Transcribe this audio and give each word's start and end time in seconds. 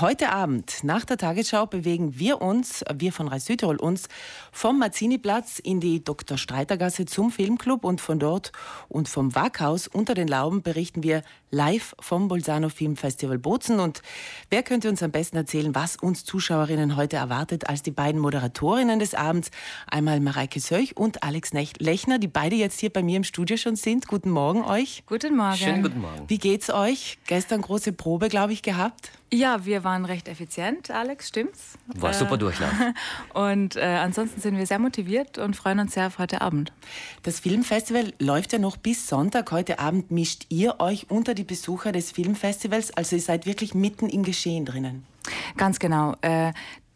Heute 0.00 0.30
Abend 0.30 0.82
nach 0.82 1.04
der 1.04 1.18
Tagesschau 1.18 1.66
bewegen 1.66 2.18
wir 2.18 2.42
uns, 2.42 2.82
wir 2.92 3.12
von 3.12 3.28
Reis 3.28 3.44
Südtirol 3.44 3.76
uns, 3.76 4.08
vom 4.50 4.80
Mazzini-Platz 4.80 5.60
in 5.60 5.78
die 5.78 6.02
Dr. 6.02 6.36
Streitergasse 6.36 7.06
zum 7.06 7.30
Filmclub 7.30 7.84
und 7.84 8.00
von 8.00 8.18
dort 8.18 8.50
und 8.88 9.08
vom 9.08 9.36
Waghaus 9.36 9.86
unter 9.86 10.14
den 10.14 10.26
Lauben 10.26 10.62
berichten 10.62 11.04
wir 11.04 11.22
live 11.52 11.94
vom 12.00 12.26
Bolzano 12.26 12.70
Film 12.70 12.96
Festival 12.96 13.38
Bozen. 13.38 13.78
Und 13.78 14.02
wer 14.50 14.64
könnte 14.64 14.88
uns 14.88 15.00
am 15.00 15.12
besten 15.12 15.36
erzählen, 15.36 15.76
was 15.76 15.94
uns 15.94 16.24
Zuschauerinnen 16.24 16.96
heute 16.96 17.14
erwartet, 17.14 17.68
als 17.68 17.82
die 17.82 17.92
beiden 17.92 18.20
Moderatorinnen 18.20 18.98
des 18.98 19.14
Abends, 19.14 19.52
einmal 19.86 20.18
Mareike 20.18 20.58
Söch 20.58 20.96
und 20.96 21.22
Alex 21.22 21.52
Lechner, 21.52 22.18
die 22.18 22.26
beide 22.26 22.56
jetzt 22.56 22.80
hier 22.80 22.90
bei 22.90 23.04
mir 23.04 23.18
im 23.18 23.24
Studio 23.24 23.56
schon 23.56 23.76
sind. 23.76 24.08
Guten 24.08 24.30
Morgen 24.30 24.64
euch. 24.64 25.04
Guten 25.06 25.36
Morgen. 25.36 25.56
Schönen 25.56 25.82
guten 25.82 26.00
Morgen. 26.00 26.24
Wie 26.26 26.38
geht's 26.38 26.68
euch? 26.68 27.18
Gestern 27.28 27.62
große 27.62 27.92
Probe, 27.92 28.28
glaube 28.28 28.52
ich, 28.52 28.62
gehabt. 28.62 29.12
Ja, 29.32 29.64
wir 29.64 29.83
waren 29.84 30.04
recht 30.04 30.28
effizient, 30.28 30.90
Alex, 30.90 31.28
stimmt's? 31.28 31.78
War 31.86 32.10
äh, 32.10 32.14
super 32.14 32.36
Durchlauf. 32.36 32.72
Und 33.34 33.76
äh, 33.76 33.82
ansonsten 33.82 34.40
sind 34.40 34.56
wir 34.56 34.66
sehr 34.66 34.78
motiviert 34.78 35.38
und 35.38 35.54
freuen 35.56 35.78
uns 35.78 35.94
sehr 35.94 36.06
auf 36.06 36.18
heute 36.18 36.40
Abend. 36.40 36.72
Das 37.22 37.40
Filmfestival 37.40 38.12
läuft 38.18 38.52
ja 38.52 38.58
noch 38.58 38.76
bis 38.76 39.06
Sonntag. 39.06 39.50
Heute 39.52 39.78
Abend 39.78 40.10
mischt 40.10 40.46
ihr 40.48 40.80
euch 40.80 41.10
unter 41.10 41.34
die 41.34 41.44
Besucher 41.44 41.92
des 41.92 42.12
Filmfestivals. 42.12 42.96
Also 42.96 43.16
ihr 43.16 43.22
seid 43.22 43.46
wirklich 43.46 43.74
mitten 43.74 44.08
im 44.08 44.22
Geschehen 44.22 44.64
drinnen. 44.64 45.06
Ganz 45.56 45.78
genau. 45.78 46.14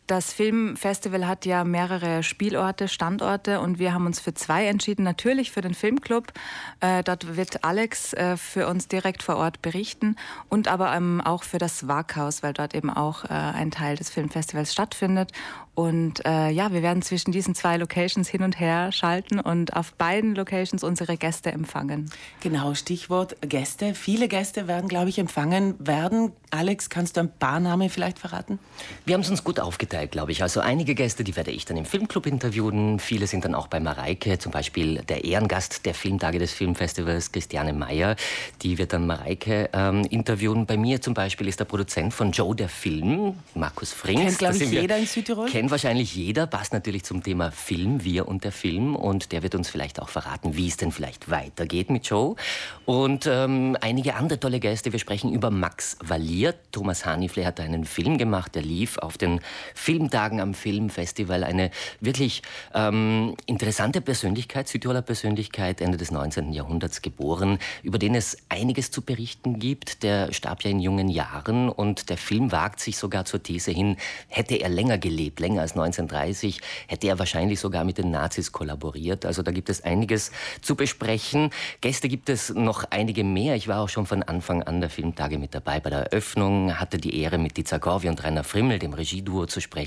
Das 0.09 0.33
Filmfestival 0.33 1.27
hat 1.27 1.45
ja 1.45 1.65
mehrere 1.65 2.23
Spielorte, 2.23 2.89
Standorte 2.89 3.61
und 3.61 3.79
wir 3.79 3.93
haben 3.93 4.07
uns 4.07 4.21
für 4.21 4.33
zwei 4.33 4.67
entschieden. 4.67 5.03
Natürlich 5.03 5.51
für 5.53 5.61
den 5.61 5.75
Filmclub. 5.75 6.33
Äh, 6.81 7.03
dort 7.05 7.37
wird 7.37 7.63
Alex 7.63 8.15
äh, 8.15 8.39
für 8.39 8.69
uns 8.69 8.89
direkt 8.89 9.23
vor 9.23 9.37
Ort 9.37 9.61
berichten 9.61 10.17
und 10.49 10.67
aber 10.67 10.95
ähm, 10.95 11.21
auch 11.21 11.43
für 11.43 11.59
das 11.59 11.89
Waghaus, 11.89 12.43
weil 12.43 12.55
dort 12.55 12.75
eben 12.75 12.89
auch 12.89 13.25
äh, 13.25 13.29
ein 13.29 13.71
Teil 13.71 13.97
des 13.97 14.09
Filmfestivals 14.09 14.73
stattfindet. 14.73 15.33
Und 15.79 16.27
äh, 16.27 16.51
ja, 16.51 16.73
wir 16.73 16.83
werden 16.83 17.03
zwischen 17.03 17.31
diesen 17.31 17.55
zwei 17.55 17.77
Locations 17.77 18.29
hin 18.29 18.43
und 18.43 18.59
her 18.59 18.91
schalten 18.91 19.39
und 19.39 19.77
auf 19.77 19.93
beiden 19.93 20.35
Locations 20.35 20.83
unsere 20.83 21.17
Gäste 21.17 21.53
empfangen. 21.53 22.11
Genau, 22.41 22.75
Stichwort 22.75 23.37
Gäste. 23.43 23.95
Viele 23.95 24.27
Gäste 24.27 24.67
werden, 24.67 24.89
glaube 24.89 25.11
ich, 25.11 25.21
empfangen 25.21 25.77
werden. 25.79 26.33
Alex, 26.51 26.91
kannst 26.91 27.17
du 27.17 27.21
ein 27.21 27.31
paar 27.31 27.61
Namen 27.61 27.91
vielleicht 27.91 28.19
verraten? 28.19 28.59
Wir 29.05 29.15
haben 29.15 29.21
es 29.21 29.31
uns 29.31 29.45
gut 29.45 29.61
aufgeteilt, 29.61 29.98
glaube 30.07 30.33
ich. 30.33 30.43
Also 30.43 30.61
einige 30.61 30.95
Gäste, 30.95 31.25
die 31.25 31.37
werde 31.37 31.51
ich 31.51 31.65
dann 31.65 31.77
im 31.77 31.85
Filmclub 31.85 32.27
interviewen. 32.27 32.99
Viele 33.01 33.27
sind 33.27 33.45
dann 33.45 33.55
auch 33.55 33.67
bei 33.67 33.81
Mareike, 33.81 34.39
zum 34.39 34.53
Beispiel 34.53 35.03
der 35.03 35.25
Ehrengast 35.25 35.85
der 35.85 35.95
Filmtage 35.95 36.39
des 36.39 36.53
Filmfestivals, 36.53 37.33
Christiane 37.33 37.73
Meyer. 37.73 38.17
Die 38.63 38.79
wird 38.79 38.93
dann 38.93 39.07
Mareike 39.07 39.71
ähm, 39.73 40.05
interviewen. 40.11 40.67
Bei 40.67 40.77
mir 40.77 41.01
zum 41.01 41.15
Beispiel 41.15 41.49
ist 41.49 41.61
der 41.61 41.65
Produzent 41.65 42.15
von 42.15 42.33
Joe 42.33 42.55
der 42.55 42.69
Film, 42.69 43.35
Markus 43.55 43.93
Frings. 43.93 44.21
Kennt, 44.21 44.39
glaube 44.39 44.57
ich, 44.57 44.71
jeder 44.71 44.97
in 44.97 45.07
Südtirol 45.07 45.49
kennt 45.49 45.71
wahrscheinlich 45.71 46.15
jeder, 46.15 46.47
passt 46.47 46.73
natürlich 46.73 47.05
zum 47.05 47.23
Thema 47.23 47.51
Film, 47.51 48.05
wir 48.05 48.29
und 48.29 48.45
der 48.45 48.53
Film. 48.53 48.95
Und 48.95 49.33
der 49.33 49.43
wird 49.43 49.55
uns 49.55 49.69
vielleicht 49.69 50.01
auch 50.01 50.09
verraten, 50.09 50.57
wie 50.57 50.69
es 50.69 50.77
denn 50.77 50.93
vielleicht 50.93 51.31
weitergeht 51.31 51.91
mit 51.91 52.07
Joe. 52.07 52.37
Und 52.85 53.27
ähm, 53.27 53.77
einige 53.81 54.15
andere 54.15 54.39
tolle 54.39 54.61
Gäste. 54.61 54.93
Wir 54.93 54.99
sprechen 54.99 55.33
über 55.33 55.51
Max 55.51 55.97
Valier. 56.03 56.55
Thomas 56.71 57.07
Hanifle 57.07 57.45
hat 57.47 57.61
einen 57.61 57.85
Film 57.85 58.19
gemacht, 58.19 58.55
der 58.55 58.63
lief 58.63 58.99
auf 58.99 59.19
den 59.19 59.41
Filmtagen 59.89 60.39
am 60.39 60.53
Filmfestival. 60.53 61.45
Eine 61.45 61.71
wirklich 61.99 62.43
ähm, 62.75 63.35
interessante 63.47 64.03
Persönlichkeit, 64.03 64.69
Südtiroler 64.69 65.01
Persönlichkeit, 65.01 65.81
Ende 65.81 65.97
des 65.97 66.11
19. 66.11 66.53
Jahrhunderts 66.53 67.01
geboren, 67.01 67.59
über 67.83 67.99
den 67.99 68.15
es 68.15 68.37
einiges 68.51 68.91
zu 68.91 69.01
berichten 69.01 69.59
gibt. 69.59 70.03
Der 70.03 70.31
starb 70.35 70.63
ja 70.63 70.71
in 70.71 70.81
jungen 70.81 71.09
Jahren 71.09 71.71
und 71.71 72.11
der 72.11 72.19
Film 72.19 72.53
wagt 72.53 72.81
sich 72.81 72.99
sogar 72.99 73.25
zur 73.25 73.43
These 73.43 73.71
hin, 73.71 73.97
hätte 74.29 74.57
er 74.57 74.69
länger 74.69 74.99
gelebt, 74.99 75.41
länger 75.41 75.63
als 75.63 75.71
1930, 75.71 76.61
hätte 76.87 77.07
er 77.07 77.19
wahrscheinlich 77.19 77.59
sogar 77.59 77.85
mit 77.85 77.97
den 77.97 78.11
Nazis 78.11 78.53
kollaboriert. 78.53 79.25
Also 79.25 79.43
da 79.43 79.53
gibt 79.53 79.71
es 79.71 79.85
einiges 79.85 80.33
zu 80.61 80.77
besprechen. 80.77 81.49
Gäste 81.81 82.11
gibt 82.11 82.29
es 82.29 82.51
noch 82.51 82.85
einige 82.91 83.25
mehr. 83.25 83.57
Ich 83.57 83.69
war 83.69 83.81
auch 83.81 83.89
schon 83.89 84.05
von 84.05 84.23
Anfang 84.23 84.63
an 84.63 84.83
der 84.83 84.91
Filmtage 84.91 85.39
mit 85.39 85.55
dabei. 85.55 85.81
Bei 85.81 85.89
der 85.89 86.13
Eröffnung 86.13 86.79
hatte 86.79 86.99
die 86.99 87.19
Ehre, 87.19 87.39
mit 87.39 87.57
Dieter 87.57 87.79
Gorvi 87.79 88.11
und 88.11 88.23
Rainer 88.23 88.45
Frimmel, 88.45 88.79
dem 88.79 88.93
Regieduo, 88.93 89.47
zu 89.47 89.63
sprechen, 89.63 89.78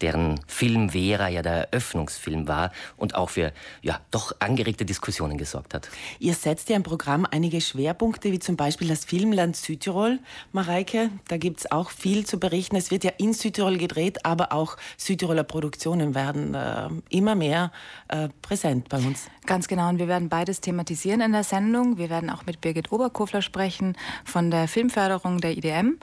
deren 0.00 0.40
Film 0.46 0.90
Vera 0.90 1.28
ja 1.28 1.42
der 1.42 1.72
Eröffnungsfilm 1.72 2.48
war 2.48 2.72
und 2.96 3.14
auch 3.14 3.30
für 3.30 3.52
ja, 3.82 4.00
doch 4.10 4.32
angeregte 4.38 4.84
Diskussionen 4.84 5.38
gesorgt 5.38 5.74
hat. 5.74 5.88
Ihr 6.18 6.34
setzt 6.34 6.68
ja 6.68 6.76
im 6.76 6.82
Programm 6.82 7.26
einige 7.30 7.60
Schwerpunkte, 7.60 8.32
wie 8.32 8.38
zum 8.38 8.56
Beispiel 8.56 8.88
das 8.88 9.04
Filmland 9.04 9.56
Südtirol. 9.56 10.18
Mareike, 10.52 11.10
da 11.28 11.36
gibt 11.36 11.60
es 11.60 11.72
auch 11.72 11.90
viel 11.90 12.26
zu 12.26 12.38
berichten. 12.38 12.76
Es 12.76 12.90
wird 12.90 13.04
ja 13.04 13.12
in 13.18 13.32
Südtirol 13.32 13.78
gedreht, 13.78 14.24
aber 14.24 14.52
auch 14.52 14.76
Südtiroler 14.96 15.44
Produktionen 15.44 16.14
werden 16.14 16.54
äh, 16.54 16.88
immer 17.10 17.34
mehr 17.34 17.72
äh, 18.08 18.28
präsent 18.42 18.88
bei 18.88 18.98
uns. 18.98 19.28
Ganz 19.46 19.66
genau. 19.66 19.88
Und 19.88 19.98
wir 19.98 20.08
werden 20.08 20.28
beides 20.28 20.60
thematisieren 20.60 21.20
in 21.20 21.32
der 21.32 21.44
Sendung. 21.44 21.98
Wir 21.98 22.10
werden 22.10 22.30
auch 22.30 22.46
mit 22.46 22.60
Birgit 22.60 22.92
Oberkofler 22.92 23.42
sprechen 23.42 23.96
von 24.24 24.50
der 24.50 24.68
Filmförderung 24.68 25.40
der 25.40 25.56
IDM. 25.56 25.98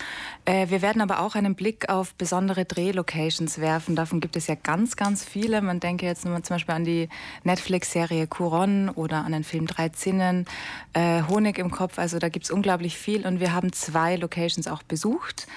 Äh, 0.46 0.70
wir 0.70 0.82
werden 0.82 1.02
aber 1.02 1.22
auch 1.22 1.36
einen 1.36 1.56
Blick 1.56 1.90
auf 1.90 2.14
besondere 2.16 2.66
Drehlocations 3.00 3.60
werfen. 3.60 3.96
Davon 3.96 4.20
gibt 4.20 4.36
es 4.36 4.48
ja 4.48 4.56
ganz, 4.56 4.96
ganz 4.96 5.24
viele. 5.24 5.62
Man 5.62 5.80
denke 5.80 6.06
jetzt 6.06 6.26
nur 6.26 6.42
zum 6.44 6.56
Beispiel 6.56 6.76
an 6.76 6.84
die 6.84 7.10
Netflix-Serie 7.44 8.28
Couron 8.28 8.90
oder 8.90 9.24
an 9.26 9.32
den 9.32 9.44
Film 9.44 9.68
Drei 9.68 9.90
Zinnen, 9.90 10.46
äh, 10.94 11.24
Honig 11.24 11.58
im 11.58 11.72
Kopf. 11.72 11.98
Also 11.98 12.20
da 12.20 12.30
gibt 12.30 12.46
es 12.46 12.52
unglaublich 12.52 12.98
viel. 12.98 13.26
Und 13.26 13.40
wir 13.40 13.54
haben 13.54 13.72
zwei 13.74 14.16
Locations 14.16 14.68
auch 14.68 14.84
besucht, 14.84 15.48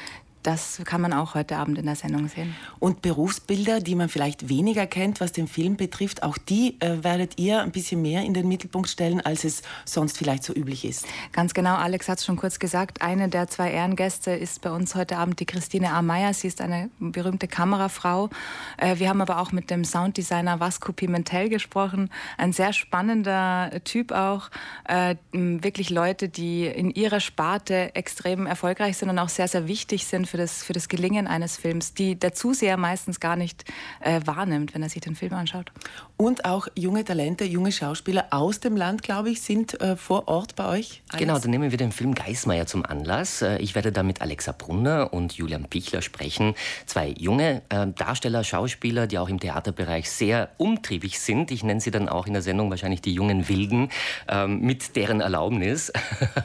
das 0.43 0.83
kann 0.85 1.01
man 1.01 1.13
auch 1.13 1.35
heute 1.35 1.57
Abend 1.57 1.79
in 1.79 1.87
der 1.87 1.97
Sendung 1.97 2.29
sehen. 2.29 2.55
Und 2.79 3.03
Berufsbilder, 3.03 3.81
die 3.81 3.95
man 3.95 4.09
vielleicht 4.09 4.49
weniger 4.49 4.87
kennt, 4.87 5.21
was 5.21 5.33
den 5.33 5.47
Film 5.47 5.77
betrifft, 5.77 6.23
auch 6.23 6.37
die 6.39 6.81
äh, 6.81 7.05
werdet 7.05 7.39
ihr 7.39 7.61
ein 7.61 7.71
bisschen 7.71 8.03
mehr 8.03 8.23
in 8.23 8.35
den 8.35 8.49
Mittelpunkt 8.49 8.89
stellen, 8.89 9.21
als 9.21 9.45
es 9.45 9.63
sonst 9.85 10.19
vielleicht 10.19 10.45
so 10.45 10.53
üblich 10.53 10.85
ist. 10.85 11.07
Ganz 11.33 11.55
genau, 11.55 11.75
Alex 11.75 12.09
hat 12.09 12.19
es 12.19 12.25
schon 12.25 12.37
kurz 12.37 12.59
gesagt. 12.59 13.03
Eine 13.03 13.29
der 13.29 13.49
zwei 13.49 13.71
Ehrengäste 13.71 14.33
ist 14.33 14.63
bei 14.63 14.71
uns 14.71 14.95
heute 14.95 15.17
Abend 15.17 15.39
die 15.41 15.47
Christine 15.47 15.93
A. 15.93 16.03
Meyer. 16.03 16.35
Sie 16.35 16.49
ist 16.49 16.61
eine 16.61 16.91
berühmte 16.99 17.47
Kamerafrau. 17.47 18.31
Äh, 18.79 18.99
wir 18.99 19.09
haben 19.09 19.21
aber 19.21 19.39
auch 19.39 19.53
mit 19.53 19.71
dem 19.71 19.85
Sounddesigner 19.85 20.59
Vasco 20.61 20.93
Pimentel 20.93 21.49
gesprochen. 21.49 22.11
Ein 22.37 22.53
sehr 22.53 22.73
spannender 22.73 23.71
Typ 23.85 24.13
auch. 24.13 24.51
Äh, 24.89 25.17
wirklich 25.33 25.91
Leute, 25.91 26.29
die 26.29 26.67
in 26.67 26.91
ihrer 26.91 27.21
Sparte 27.21 27.95
extrem 27.95 28.47
erfolgreich 28.47 28.97
sind 28.97 29.09
und 29.09 29.19
auch 29.19 29.29
sehr, 29.29 29.49
sehr 29.49 29.69
wichtig 29.69 30.07
sind 30.07 30.27
für 30.33 30.39
das, 30.39 30.63
für 30.65 30.73
das 30.73 30.89
Gelingen 30.89 31.27
eines 31.27 31.59
Films, 31.59 31.93
die 31.93 32.19
der 32.19 32.33
Zuseher 32.33 32.79
meistens 32.79 33.21
gar 33.21 33.37
nicht 33.37 33.67
äh, 34.01 34.23
wahrnimmt, 34.25 34.75
wenn 34.75 34.83
er 34.83 34.89
sich 34.89 35.03
den 35.03 35.15
Film 35.15 35.35
anschaut. 35.35 35.71
Und 36.17 36.47
auch 36.47 36.69
junge 36.75 37.05
Talente, 37.05 37.45
junge 37.45 37.71
Schauspieler 37.71 38.29
aus 38.31 38.59
dem 38.59 38.75
Land, 38.75 39.03
glaube 39.03 39.29
ich, 39.29 39.43
sind 39.43 39.79
äh, 39.83 39.95
vor 39.95 40.29
Ort 40.29 40.57
bei 40.57 40.67
euch. 40.69 41.03
Alex? 41.11 41.19
Genau, 41.19 41.39
dann 41.39 41.51
nehmen 41.51 41.71
wir 41.71 41.77
den 41.77 41.93
Film 41.93 42.15
Geismeier 42.15 42.65
zum 42.67 42.87
Anlass. 42.87 43.43
Äh, 43.43 43.59
ich 43.59 43.75
werde 43.75 43.93
da 43.93 44.03
mit 44.03 44.23
Alexa 44.23 44.53
Brunner 44.53 45.13
und 45.13 45.35
Julian 45.35 45.67
Pichler 45.67 46.01
sprechen. 46.01 46.55
Zwei 46.87 47.09
junge 47.19 47.61
äh, 47.69 47.89
Darsteller, 47.89 48.43
Schauspieler, 48.43 49.07
die 49.07 49.19
auch 49.19 49.29
im 49.29 49.39
Theaterbereich 49.39 50.11
sehr 50.11 50.49
umtriebig 50.57 51.21
sind. 51.21 51.51
Ich 51.51 51.63
nenne 51.63 51.83
sie 51.83 51.91
dann 51.91 52.09
auch 52.09 52.27
in 52.27 52.33
der 52.33 52.43
Sendung 52.43 52.71
wahrscheinlich 52.71 53.03
die 53.03 53.13
jungen 53.13 53.51
Wilden, 53.51 53.91
ähm, 54.29 54.61
mit 54.61 54.97
deren 54.97 55.21
Erlaubnis. 55.21 55.93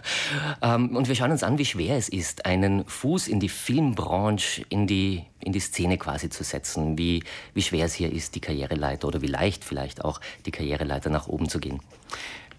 ähm, 0.61 0.93
und 0.93 1.07
wir 1.07 1.15
schauen 1.15 1.31
uns 1.31 1.43
an, 1.43 1.57
wie 1.57 1.65
schwer 1.65 1.95
es 1.95 2.09
ist, 2.09 2.45
einen 2.45 2.85
Fuß 2.85 3.29
in 3.29 3.39
die 3.39 3.47
Film 3.47 3.76
Filmbranche 3.77 4.65
in 4.69 4.87
die, 4.87 5.23
in 5.39 5.51
die 5.51 5.59
Szene 5.59 5.99
quasi 5.99 6.31
zu 6.31 6.43
setzen, 6.43 6.97
wie, 6.97 7.23
wie 7.53 7.61
schwer 7.61 7.85
es 7.85 7.93
hier 7.93 8.11
ist, 8.11 8.33
die 8.33 8.39
Karriereleiter 8.39 9.07
oder 9.07 9.21
wie 9.21 9.27
leicht 9.27 9.63
vielleicht 9.63 10.03
auch 10.03 10.19
die 10.47 10.51
Karriereleiter 10.51 11.11
nach 11.11 11.27
oben 11.27 11.47
zu 11.47 11.59
gehen. 11.59 11.79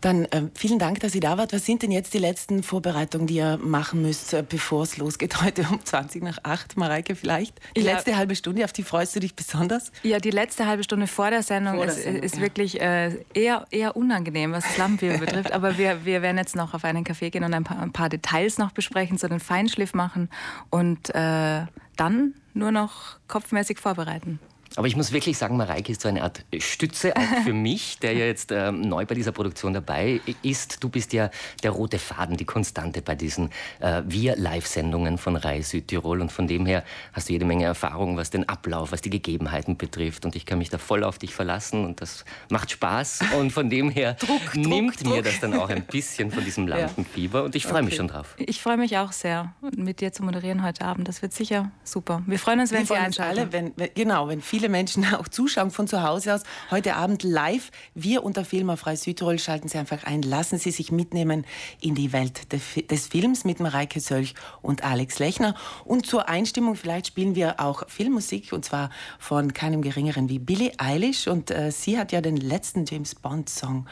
Dann 0.01 0.27
äh, 0.27 0.43
vielen 0.55 0.79
Dank, 0.79 1.01
dass 1.01 1.13
Sie 1.13 1.21
da 1.21 1.39
wart. 1.39 1.53
Was 1.53 1.67
sind 1.67 1.83
denn 1.83 1.91
jetzt 1.91 2.15
die 2.15 2.19
letzten 2.19 2.63
Vorbereitungen, 2.63 3.27
die 3.27 3.37
ihr 3.37 3.59
machen 3.59 4.03
müsst, 4.03 4.33
äh, 4.33 4.45
bevor 4.49 4.85
es 4.85 4.97
losgeht? 4.97 5.43
Heute 5.43 5.63
um 5.71 5.85
20 5.85 6.23
nach 6.23 6.39
8, 6.45 6.77
Mareike 6.77 7.17
vielleicht? 7.17 7.61
Die 7.77 7.81
ja. 7.81 7.95
letzte 7.95 8.17
halbe 8.17 8.37
Stunde, 8.37 8.65
auf 8.65 8.73
die 8.73 8.85
freust 8.85 9.17
du 9.17 9.21
dich 9.21 9.35
besonders? 9.35 9.91
Ja, 10.03 10.19
die 10.19 10.31
letzte 10.31 10.67
halbe 10.67 10.85
Stunde 10.85 11.07
vor 11.07 11.31
der 11.31 11.43
Sendung, 11.43 11.77
vor 11.77 11.87
der 11.87 11.95
ist, 11.95 12.03
Sendung, 12.03 12.23
ist 12.23 12.37
ja. 12.37 12.43
wirklich 12.43 12.81
äh, 12.81 13.25
eher, 13.35 13.67
eher 13.71 13.97
unangenehm, 13.97 14.53
was 14.53 14.65
das 14.65 14.77
Lampenfieber 14.79 15.19
betrifft. 15.27 15.53
Aber 15.53 15.79
wir, 15.79 16.05
wir 16.05 16.23
werden 16.23 16.39
jetzt 16.39 16.55
noch 16.55 16.75
auf 16.75 16.85
einen 16.85 17.05
Café 17.05 17.31
gehen 17.31 17.43
und 17.43 17.53
ein 17.53 17.65
paar, 17.65 17.81
ein 17.81 17.93
paar 17.93 18.09
Details 18.09 18.59
noch 18.59 18.71
besprechen, 18.71 19.19
so 19.19 19.27
den 19.27 19.41
Feinschliff 19.41 19.95
machen 19.95 20.29
und 20.71 21.13
äh, 21.15 21.67
dann 21.97 22.35
nur 22.55 22.71
noch 22.71 23.19
kopfmäßig 23.27 23.79
vorbereiten. 23.79 24.39
Aber 24.77 24.87
ich 24.87 24.97
muss 24.97 25.13
wirklich 25.13 25.39
sagen, 25.39 25.57
Mareike 25.57 25.93
ist 25.93 26.03
so 26.03 26.09
eine 26.09 26.23
Art 26.23 26.45
Stütze 26.59 27.17
auch 27.17 27.45
für 27.45 27.53
mich, 27.53 27.99
der 27.99 28.13
ja 28.13 28.27
jetzt 28.27 28.53
ähm, 28.53 28.83
neu 28.83 29.07
bei 29.07 29.15
dieser 29.15 29.33
Produktion 29.33 29.73
dabei 29.73 30.21
ist. 30.43 30.83
Du 30.83 30.89
bist 30.89 31.13
ja 31.13 31.31
der 31.63 31.73
rote 31.73 31.99
Faden, 31.99 32.37
die 32.37 32.45
Konstante 32.45 33.03
bei 33.03 33.15
diesen 33.15 33.51
äh, 33.81 34.03
Wir-Live-Sendungen 34.07 35.19
von 35.19 35.37
Rai 35.37 35.63
Südtirol. 35.63 36.21
Und 36.21 36.33
von 36.33 36.47
dem 36.47 36.67
her 36.67 36.85
hast 37.13 37.29
du 37.29 37.33
jede 37.33 37.45
Menge 37.45 37.65
Erfahrung, 37.65 38.17
was 38.17 38.31
den 38.31 38.49
Ablauf, 38.49 38.93
was 38.93 39.01
die 39.01 39.11
Gegebenheiten 39.11 39.77
betrifft. 39.77 40.25
Und 40.25 40.37
ich 40.37 40.47
kann 40.47 40.59
mich 40.59 40.71
da 40.71 40.79
voll 40.79 41.05
auf 41.05 41.19
dich 41.19 41.35
verlassen 41.35 41.85
und 41.85 42.01
das 42.01 42.25
macht 42.51 42.71
Spaß. 42.71 43.21
Und 43.39 43.51
von 43.53 43.71
dem 43.71 43.91
her 43.91 44.15
Druck, 44.21 44.55
nimmt 44.55 45.05
Druck, 45.05 45.15
mir 45.15 45.23
das 45.23 45.41
dann 45.41 45.55
auch 45.55 45.71
ein 45.71 45.85
bisschen 45.85 46.31
von 46.31 46.45
diesem 46.45 46.67
Lampenfieber. 46.69 47.45
Und 47.45 47.55
ich 47.55 47.65
freue 47.65 47.77
okay. 47.77 47.85
mich 47.85 47.97
schon 47.97 48.09
drauf. 48.09 48.35
Ich 48.39 48.61
freue 48.63 48.77
mich 48.77 48.99
auch 48.99 49.13
sehr, 49.13 49.53
mit 49.77 50.01
dir 50.01 50.13
zu 50.13 50.23
moderieren 50.23 50.63
heute 50.63 50.85
Abend. 50.85 51.09
Das 51.09 51.23
wird 51.23 51.33
sicher 51.33 51.71
super. 51.85 52.23
Wir 52.27 52.39
freuen 52.39 52.61
uns, 52.61 52.71
wenn 52.71 52.81
wir 52.81 52.87
Sie 52.87 52.95
einschalten. 52.95 53.41
Alle, 53.41 53.53
wenn, 53.53 53.73
wenn, 53.77 53.91
genau, 53.95 54.29
wenn 54.29 54.41
viele 54.41 54.58
Menschen 54.67 55.05
auch 55.15 55.29
zuschauen 55.29 55.71
von 55.71 55.87
zu 55.87 56.03
Hause 56.03 56.35
aus. 56.35 56.43
Heute 56.73 56.97
Abend 56.97 57.23
live. 57.23 57.71
Wir 57.95 58.25
unter 58.25 58.45
Film 58.45 58.71
auf 58.71 58.81
Frei 58.81 58.97
Südtirol 58.97 59.39
schalten 59.39 59.69
Sie 59.69 59.79
einfach 59.79 60.03
ein. 60.03 60.23
Lassen 60.23 60.59
Sie 60.59 60.73
sich 60.73 60.91
mitnehmen 60.91 61.47
in 61.81 61.95
die 61.95 62.13
Welt 62.13 62.53
des 62.53 63.07
Films 63.07 63.45
mit 63.45 63.61
Mareike 63.61 64.01
Sölch 64.01 64.35
und 64.61 64.83
Alex 64.83 65.21
Lechner. 65.21 65.55
Und 65.85 66.07
zur 66.07 66.29
Einstimmung 66.29 66.75
vielleicht 66.75 67.07
spielen 67.07 67.37
wir 67.37 67.61
auch 67.61 67.89
Filmmusik 67.89 68.53
und 68.53 68.65
zwar 68.65 68.91
von 69.21 69.53
keinem 69.53 69.83
geringeren 69.83 70.29
wie 70.29 70.41
Billie 70.41 70.73
Eilish. 70.79 71.29
Und 71.29 71.53
äh, 71.53 71.71
sie 71.71 71.97
hat 71.97 72.11
ja 72.11 72.21
den 72.21 72.37
letzten 72.37 72.85
James 72.85 73.15
Bond 73.15 73.49
Song 73.49 73.87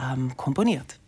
ähm, 0.00 0.36
komponiert. 0.36 0.98